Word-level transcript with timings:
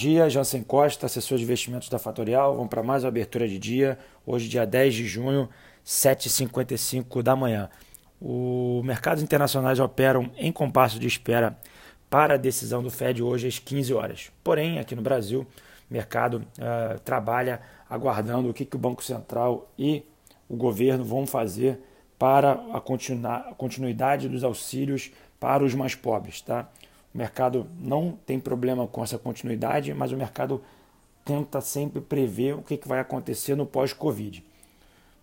dia, 0.00 0.30
Jansen 0.30 0.62
Costa, 0.62 1.04
assessor 1.04 1.36
de 1.36 1.44
investimentos 1.44 1.90
da 1.90 1.98
Fatorial. 1.98 2.54
Vamos 2.54 2.70
para 2.70 2.82
mais 2.82 3.04
uma 3.04 3.10
abertura 3.10 3.46
de 3.46 3.58
dia. 3.58 3.98
Hoje, 4.24 4.48
dia 4.48 4.64
10 4.64 4.94
de 4.94 5.06
junho, 5.06 5.46
7h55 5.84 7.22
da 7.22 7.36
manhã. 7.36 7.68
Os 8.18 8.82
mercados 8.82 9.22
internacionais 9.22 9.78
operam 9.78 10.30
em 10.38 10.50
compasso 10.50 10.98
de 10.98 11.06
espera 11.06 11.54
para 12.08 12.32
a 12.32 12.36
decisão 12.38 12.82
do 12.82 12.90
Fed 12.90 13.22
hoje 13.22 13.46
às 13.46 13.58
15 13.58 13.92
horas. 13.92 14.32
Porém, 14.42 14.78
aqui 14.78 14.96
no 14.96 15.02
Brasil, 15.02 15.46
o 15.90 15.92
mercado 15.92 16.36
uh, 16.36 16.98
trabalha 17.00 17.60
aguardando 17.86 18.48
o 18.48 18.54
que, 18.54 18.64
que 18.64 18.76
o 18.76 18.78
Banco 18.78 19.04
Central 19.04 19.70
e 19.78 20.02
o 20.48 20.56
governo 20.56 21.04
vão 21.04 21.26
fazer 21.26 21.78
para 22.18 22.52
a 22.72 22.80
continuidade 23.54 24.30
dos 24.30 24.44
auxílios 24.44 25.10
para 25.38 25.62
os 25.62 25.74
mais 25.74 25.94
pobres. 25.94 26.40
Tá? 26.40 26.70
O 27.14 27.18
mercado 27.18 27.66
não 27.78 28.18
tem 28.24 28.38
problema 28.38 28.86
com 28.86 29.02
essa 29.02 29.18
continuidade, 29.18 29.92
mas 29.92 30.12
o 30.12 30.16
mercado 30.16 30.62
tenta 31.24 31.60
sempre 31.60 32.00
prever 32.00 32.54
o 32.54 32.62
que, 32.62 32.80
vai 32.86 33.00
acontecer 33.00 33.54
no 33.54 33.66
pós-Covid. 33.66 34.44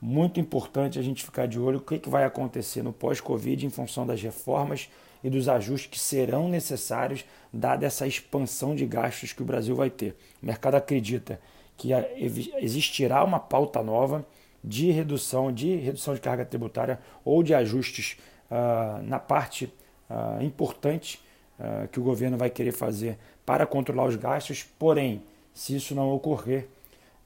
Muito 0.00 0.40
importante 0.40 0.98
a 0.98 1.02
gente 1.02 1.24
ficar 1.24 1.46
de 1.46 1.58
olho 1.58 1.78
o 1.78 1.80
que, 1.80 1.98
que 1.98 2.08
vai 2.08 2.24
acontecer 2.24 2.82
no 2.82 2.92
pós-Covid 2.92 3.66
em 3.66 3.70
função 3.70 4.06
das 4.06 4.20
reformas 4.20 4.88
e 5.22 5.30
dos 5.30 5.48
ajustes 5.48 5.90
que 5.90 5.98
serão 5.98 6.48
necessários, 6.48 7.24
dada 7.52 7.86
essa 7.86 8.06
expansão 8.06 8.74
de 8.74 8.84
gastos 8.86 9.32
que 9.32 9.42
o 9.42 9.44
Brasil 9.44 9.76
vai 9.76 9.90
ter. 9.90 10.16
O 10.42 10.46
mercado 10.46 10.74
acredita 10.74 11.40
que 11.76 11.90
existirá 12.58 13.22
uma 13.22 13.38
pauta 13.38 13.82
nova 13.82 14.26
de 14.62 14.90
redução, 14.90 15.52
de 15.52 15.76
redução 15.76 16.14
de 16.14 16.20
carga 16.20 16.44
tributária 16.44 17.00
ou 17.24 17.42
de 17.42 17.54
ajustes 17.54 18.18
uh, 18.50 19.02
na 19.02 19.18
parte 19.18 19.72
uh, 20.08 20.42
importante 20.42 21.20
uh, 21.62 21.86
que 21.88 22.00
o 22.00 22.02
governo 22.02 22.36
vai 22.36 22.50
querer 22.50 22.72
fazer 22.72 23.16
para 23.46 23.64
controlar 23.64 24.06
os 24.06 24.16
gastos, 24.16 24.66
porém, 24.78 25.22
se 25.54 25.76
isso 25.76 25.94
não 25.94 26.12
ocorrer, 26.12 26.66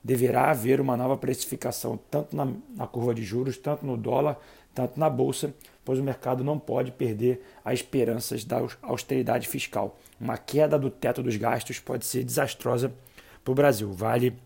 deverá 0.04 0.50
haver 0.50 0.80
uma 0.80 0.96
nova 0.96 1.16
precificação 1.16 1.98
tanto 2.10 2.36
na, 2.36 2.46
na, 2.76 2.86
curva 2.86 3.14
de 3.14 3.24
juros, 3.24 3.56
tanto 3.56 3.84
no 3.84 3.96
dólar, 3.96 4.38
tanto 4.74 5.00
na 5.00 5.10
bolsa, 5.10 5.52
pois 5.84 5.98
o 5.98 6.02
mercado 6.02 6.44
não 6.44 6.58
pode 6.58 6.92
perder 6.92 7.42
as 7.64 7.80
esperanças 7.80 8.44
da 8.44 8.62
austeridade 8.82 9.48
fiscal. 9.48 9.98
Uma 10.20 10.36
queda 10.36 10.78
do 10.78 10.90
teto 10.90 11.22
dos 11.22 11.36
gastos 11.36 11.80
pode 11.80 12.04
ser 12.04 12.22
desastrosa 12.22 12.92
para 13.42 13.52
o 13.52 13.54
Brasil. 13.54 13.92
Vale 13.92 14.36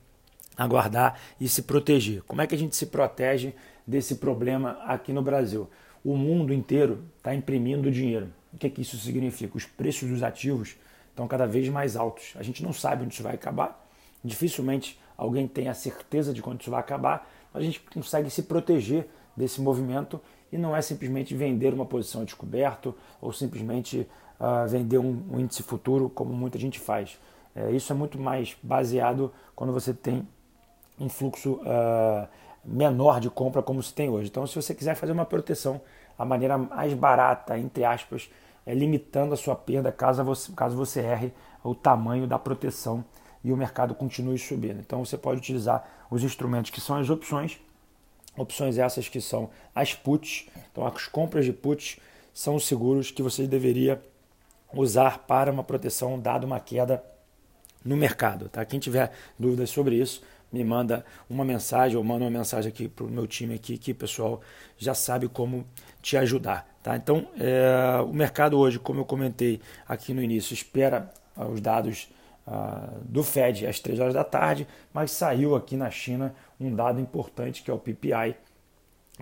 aguardar 0.56 1.18
e 1.41 1.48
se 1.48 1.62
proteger. 1.62 2.22
Como 2.22 2.41
é 2.41 2.46
que 2.46 2.55
a 2.55 2.58
gente 2.58 2.77
se 2.77 2.86
protege 2.86 3.52
desse 3.86 4.16
problema 4.16 4.78
aqui 4.84 5.12
no 5.12 5.22
Brasil? 5.22 5.68
O 6.04 6.16
mundo 6.16 6.52
inteiro 6.52 7.04
está 7.18 7.34
imprimindo 7.34 7.90
dinheiro. 7.90 8.28
O 8.52 8.58
que, 8.58 8.66
é 8.66 8.70
que 8.70 8.80
isso 8.80 8.96
significa? 8.96 9.56
Os 9.56 9.66
preços 9.66 10.08
dos 10.08 10.22
ativos 10.22 10.76
estão 11.10 11.28
cada 11.28 11.46
vez 11.46 11.68
mais 11.68 11.96
altos. 11.96 12.32
A 12.36 12.42
gente 12.42 12.62
não 12.62 12.72
sabe 12.72 13.04
onde 13.04 13.14
isso 13.14 13.22
vai 13.22 13.34
acabar. 13.34 13.86
Dificilmente 14.24 14.98
alguém 15.16 15.46
tem 15.46 15.68
a 15.68 15.74
certeza 15.74 16.32
de 16.32 16.40
quando 16.40 16.60
isso 16.60 16.70
vai 16.70 16.80
acabar, 16.80 17.30
mas 17.52 17.62
a 17.62 17.66
gente 17.66 17.80
consegue 17.80 18.30
se 18.30 18.44
proteger 18.44 19.06
desse 19.36 19.60
movimento 19.60 20.20
e 20.50 20.58
não 20.58 20.74
é 20.74 20.82
simplesmente 20.82 21.34
vender 21.34 21.72
uma 21.72 21.86
posição 21.86 22.24
descoberto 22.24 22.94
ou 23.20 23.32
simplesmente 23.32 24.08
uh, 24.40 24.68
vender 24.68 24.98
um, 24.98 25.22
um, 25.30 25.40
índice 25.40 25.62
futuro 25.62 26.08
como 26.08 26.32
muita 26.32 26.58
gente 26.58 26.78
faz. 26.78 27.18
É, 27.54 27.70
isso 27.70 27.92
é 27.92 27.96
muito 27.96 28.18
mais 28.18 28.56
baseado 28.62 29.32
quando 29.54 29.72
você 29.72 29.92
tem 29.92 30.26
um 30.98 31.08
fluxo 31.08 31.54
uh, 31.54 32.28
menor 32.64 33.20
de 33.20 33.30
compra 33.30 33.62
como 33.62 33.83
se 33.83 33.92
tem 33.92 34.08
hoje. 34.08 34.28
Então, 34.28 34.47
se 34.47 34.55
você 34.55 34.75
quiser 34.75 34.94
fazer 34.94 35.12
uma 35.12 35.25
proteção, 35.25 35.80
a 36.19 36.25
maneira 36.25 36.58
mais 36.58 36.92
barata, 36.94 37.58
entre 37.58 37.84
aspas, 37.84 38.30
é 38.67 38.75
limitando 38.75 39.34
a 39.34 39.36
sua 39.36 39.56
perda 39.56 39.91
caso 39.91 40.22
você, 40.22 40.52
caso 40.52 40.77
você 40.77 41.00
erre 41.00 41.33
o 41.64 41.75
tamanho 41.75 42.27
da 42.27 42.39
proteção 42.39 43.05
e 43.42 43.52
o 43.52 43.56
mercado 43.56 43.94
continue 43.94 44.39
subindo. 44.39 44.80
Então, 44.80 45.05
você 45.05 45.17
pode 45.17 45.39
utilizar 45.39 46.06
os 46.11 46.22
instrumentos 46.22 46.70
que 46.70 46.80
são 46.80 46.97
as 46.97 47.08
opções, 47.08 47.58
opções 48.36 48.78
essas 48.78 49.08
que 49.08 49.20
são 49.20 49.50
as 49.74 49.95
puts. 49.95 50.47
Então, 50.70 50.86
as 50.86 51.07
compras 51.07 51.45
de 51.45 51.52
puts 51.52 51.98
são 52.34 52.55
os 52.55 52.67
seguros 52.67 53.11
que 53.11 53.23
você 53.23 53.46
deveria 53.46 54.02
usar 54.73 55.18
para 55.20 55.51
uma 55.51 55.64
proteção 55.64 56.18
dado 56.18 56.45
uma 56.45 56.61
queda 56.61 57.02
no 57.84 57.96
mercado. 57.96 58.48
Tá? 58.48 58.64
Quem 58.64 58.79
tiver 58.79 59.13
dúvidas 59.39 59.70
sobre 59.70 59.96
isso, 59.96 60.23
me 60.52 60.64
manda 60.64 61.05
uma 61.28 61.44
mensagem 61.44 61.96
ou 61.96 62.05
manda 62.05 62.24
uma 62.24 62.30
mensagem 62.30 62.68
aqui 62.68 62.88
para 62.88 63.05
o 63.05 63.08
meu 63.08 63.27
time 63.27 63.55
aqui, 63.55 63.78
que 63.78 63.92
o 63.92 63.94
pessoal 63.94 64.40
já 64.77 64.94
sabe 64.94 65.28
como 65.28 65.64
te 66.02 66.16
ajudar. 66.16 66.68
Tá? 66.83 66.96
Então, 66.96 67.28
é, 67.38 68.00
o 68.02 68.12
mercado 68.12 68.58
hoje, 68.58 68.78
como 68.78 69.00
eu 69.00 69.05
comentei 69.05 69.60
aqui 69.86 70.14
no 70.14 70.22
início, 70.22 70.55
espera 70.55 71.12
ah, 71.36 71.46
os 71.46 71.60
dados 71.60 72.08
ah, 72.46 72.89
do 73.02 73.22
Fed 73.22 73.66
às 73.66 73.78
3 73.80 74.00
horas 74.00 74.14
da 74.14 74.24
tarde, 74.24 74.66
mas 74.92 75.10
saiu 75.10 75.55
aqui 75.55 75.77
na 75.77 75.90
China 75.90 76.34
um 76.58 76.74
dado 76.74 77.00
importante 77.00 77.62
que 77.62 77.70
é 77.70 77.74
o 77.74 77.78
PPI, 77.78 78.34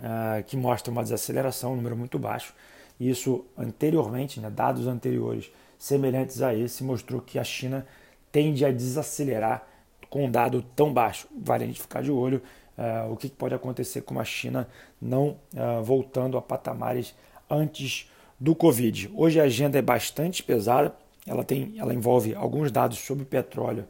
ah, 0.02 0.42
que 0.46 0.56
mostra 0.56 0.90
uma 0.90 1.02
desaceleração, 1.02 1.72
um 1.72 1.76
número 1.76 1.96
muito 1.96 2.18
baixo. 2.18 2.54
Isso 2.98 3.44
anteriormente, 3.56 4.40
né, 4.40 4.50
dados 4.50 4.86
anteriores 4.86 5.50
semelhantes 5.78 6.42
a 6.42 6.54
esse, 6.54 6.82
mostrou 6.82 7.20
que 7.20 7.38
a 7.38 7.44
China 7.44 7.86
tende 8.32 8.64
a 8.64 8.72
desacelerar 8.72 9.66
com 10.08 10.24
um 10.24 10.30
dado 10.30 10.62
tão 10.74 10.92
baixo. 10.92 11.28
Vale 11.36 11.64
a 11.64 11.66
gente 11.66 11.80
ficar 11.80 12.02
de 12.02 12.10
olho 12.10 12.42
uh, 12.78 13.12
o 13.12 13.16
que 13.16 13.28
pode 13.28 13.54
acontecer 13.54 14.02
com 14.02 14.18
a 14.20 14.24
China 14.24 14.68
não 15.00 15.36
uh, 15.54 15.82
voltando 15.82 16.38
a 16.38 16.42
patamares 16.42 17.14
antes 17.50 18.10
do 18.38 18.54
Covid. 18.54 19.10
Hoje 19.14 19.40
a 19.40 19.44
agenda 19.44 19.78
é 19.78 19.82
bastante 19.82 20.42
pesada, 20.42 20.94
ela, 21.26 21.44
tem, 21.44 21.74
ela 21.76 21.92
envolve 21.92 22.34
alguns 22.34 22.70
dados 22.70 22.98
sobre 22.98 23.24
petróleo 23.24 23.84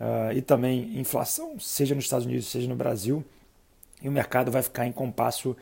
uh, 0.00 0.32
e 0.32 0.40
também 0.40 0.98
inflação, 0.98 1.58
seja 1.58 1.94
nos 1.94 2.04
Estados 2.04 2.26
Unidos, 2.26 2.46
seja 2.46 2.68
no 2.68 2.76
Brasil, 2.76 3.24
e 4.00 4.08
o 4.08 4.12
mercado 4.12 4.50
vai 4.50 4.62
ficar 4.62 4.86
em 4.86 4.92
compasso 4.92 5.56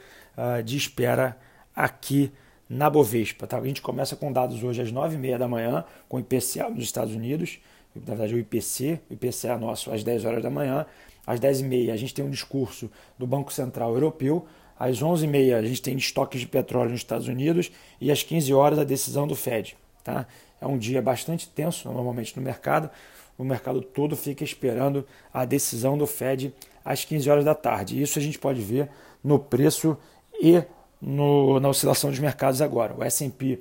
de 0.67 0.77
espera 0.77 1.35
aqui 1.75 2.31
na 2.69 2.91
Bovespa. 2.91 3.47
Tá? 3.47 3.57
A 3.57 3.65
gente 3.65 3.81
começa 3.81 4.15
com 4.15 4.31
dados 4.31 4.63
hoje 4.63 4.83
às 4.83 4.93
9h30 4.93 5.39
da 5.39 5.49
manhã, 5.49 5.83
com 6.07 6.19
o 6.19 6.21
IPCA 6.21 6.69
nos 6.69 6.85
Estados 6.85 7.15
Unidos, 7.15 7.59
na 8.07 8.15
verdade 8.15 8.35
o 8.35 8.39
IPC, 8.39 9.01
o 9.11 9.15
IPCA 9.15 9.57
nosso 9.59 9.91
às 9.93 10.03
10 10.03 10.25
horas 10.25 10.43
da 10.43 10.51
manhã, 10.51 10.87
às 11.27 11.41
10h30 11.41 11.93
a 11.93 11.97
gente 11.97 12.15
tem 12.15 12.25
um 12.25 12.31
discurso 12.31 12.91
do 13.19 13.27
Banco 13.27 13.53
Central 13.53 13.93
Europeu, 13.95 14.47
às 14.79 15.01
11h30 15.01 15.55
a 15.55 15.63
gente 15.63 15.83
tem 15.83 15.97
estoques 15.97 16.41
de 16.41 16.47
petróleo 16.47 16.91
nos 16.91 17.01
Estados 17.01 17.29
Unidos 17.29 17.71
e 18.01 18.11
às 18.11 18.23
15 18.23 18.53
horas 18.53 18.79
a 18.79 18.85
decisão 18.85 19.27
do 19.27 19.35
Fed. 19.35 19.77
Tá? 20.05 20.27
É 20.61 20.67
um 20.67 20.79
dia 20.79 21.03
bastante 21.03 21.49
tenso 21.49 21.89
normalmente 21.89 22.37
no 22.37 22.43
mercado, 22.43 22.91
o 23.39 23.45
mercado 23.45 23.83
todo 23.83 24.17
fica 24.17 24.45
esperando 24.45 25.07
a 25.33 25.45
decisão 25.45 25.99
do 25.99 26.07
Fed 26.07 26.55
às 26.85 27.05
15 27.05 27.29
horas 27.29 27.45
da 27.45 27.55
tarde. 27.55 28.01
Isso 28.01 28.19
a 28.19 28.23
gente 28.23 28.39
pode 28.39 28.61
ver 28.61 28.89
no 29.23 29.39
preço 29.39 29.97
e 30.41 30.63
no, 31.01 31.61
na 31.61 31.69
oscilação 31.69 32.11
dos 32.11 32.19
mercados 32.19 32.63
agora. 32.63 32.95
O 32.97 33.05
S&P 33.05 33.61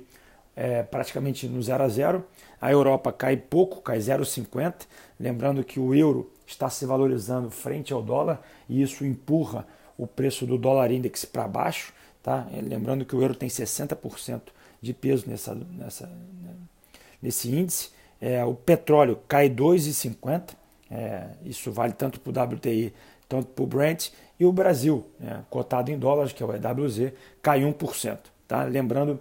é 0.56 0.82
praticamente 0.82 1.46
no 1.46 1.62
0 1.62 1.84
a 1.84 1.88
0, 1.88 2.24
a 2.60 2.72
Europa 2.72 3.12
cai 3.12 3.36
pouco, 3.36 3.82
cai 3.82 3.98
0,50. 3.98 4.86
Lembrando 5.20 5.62
que 5.62 5.78
o 5.78 5.94
euro 5.94 6.32
está 6.46 6.70
se 6.70 6.86
valorizando 6.86 7.50
frente 7.50 7.92
ao 7.92 8.02
dólar 8.02 8.40
e 8.68 8.80
isso 8.80 9.04
empurra 9.04 9.66
o 9.98 10.06
preço 10.06 10.46
do 10.46 10.56
dólar 10.56 10.90
index 10.90 11.26
para 11.26 11.46
baixo. 11.46 11.92
Tá? 12.22 12.46
Lembrando 12.50 13.04
que 13.04 13.14
o 13.14 13.20
euro 13.20 13.34
tem 13.34 13.48
60% 13.48 14.40
de 14.80 14.94
peso 14.94 15.28
nessa, 15.28 15.54
nessa, 15.54 16.10
nesse 17.20 17.54
índice. 17.54 17.90
É, 18.20 18.42
o 18.44 18.54
petróleo 18.54 19.20
cai 19.28 19.50
2,50. 19.50 20.54
É, 20.90 21.26
isso 21.44 21.70
vale 21.70 21.92
tanto 21.92 22.18
para 22.18 22.30
o 22.30 22.54
WTI 22.54 22.94
tanto 23.28 23.48
para 23.48 23.64
o 23.64 23.66
Brent. 23.66 24.10
E 24.38 24.44
o 24.44 24.52
Brasil, 24.52 25.06
é, 25.20 25.38
cotado 25.50 25.90
em 25.90 25.98
dólares, 25.98 26.32
que 26.32 26.42
é 26.42 26.46
o 26.46 26.52
EWZ, 26.54 27.12
cai 27.42 27.60
1%. 27.60 28.18
Tá? 28.46 28.64
Lembrando 28.64 29.20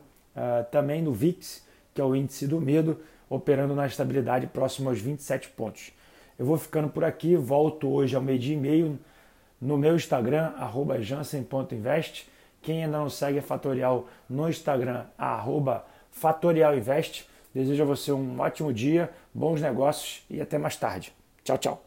também 0.71 1.01
no 1.01 1.13
VIX, 1.13 1.65
que 1.93 2.01
é 2.01 2.03
o 2.03 2.15
índice 2.15 2.47
do 2.47 2.59
medo, 2.59 2.99
operando 3.29 3.73
na 3.75 3.87
estabilidade 3.87 4.47
próximo 4.47 4.89
aos 4.89 4.99
27 4.99 5.49
pontos. 5.49 5.91
Eu 6.37 6.45
vou 6.45 6.57
ficando 6.57 6.89
por 6.89 7.03
aqui, 7.03 7.35
volto 7.35 7.87
hoje 7.87 8.15
ao 8.15 8.21
meio-dia 8.21 8.55
e 8.55 8.59
meio 8.59 8.99
no 9.61 9.77
meu 9.77 9.95
Instagram, 9.95 10.53
jansen.invest. 10.99 12.29
Quem 12.61 12.83
ainda 12.83 12.97
não 12.97 13.09
segue 13.09 13.39
a 13.39 13.41
Fatorial 13.41 14.07
no 14.29 14.49
Instagram, 14.49 15.05
fatorialinvest. 16.11 17.27
Desejo 17.53 17.83
a 17.83 17.85
você 17.85 18.11
um 18.11 18.39
ótimo 18.39 18.73
dia, 18.73 19.09
bons 19.33 19.61
negócios 19.61 20.25
e 20.29 20.41
até 20.41 20.57
mais 20.57 20.75
tarde. 20.75 21.13
Tchau, 21.43 21.57
tchau. 21.57 21.84